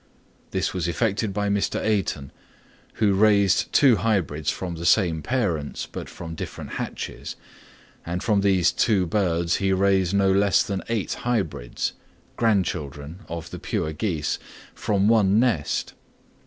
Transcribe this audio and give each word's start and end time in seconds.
This 0.49 0.73
was 0.73 0.87
effected 0.87 1.31
by 1.31 1.47
Mr. 1.47 1.79
Eyton, 1.79 2.31
who 2.93 3.13
raised 3.13 3.71
two 3.71 3.97
hybrids 3.97 4.49
from 4.49 4.73
the 4.73 4.85
same 4.87 5.21
parents, 5.21 5.85
but 5.85 6.09
from 6.09 6.33
different 6.33 6.71
hatches; 6.71 7.35
and 8.03 8.23
from 8.23 8.41
these 8.41 8.71
two 8.71 9.05
birds 9.05 9.57
he 9.57 9.71
raised 9.73 10.15
no 10.15 10.31
less 10.31 10.63
than 10.63 10.81
eight 10.89 11.13
hybrids 11.21 11.93
(grandchildren 12.35 13.19
of 13.29 13.51
the 13.51 13.59
pure 13.59 13.93
geese) 13.93 14.39
from 14.73 15.07
one 15.07 15.39
nest. 15.39 15.93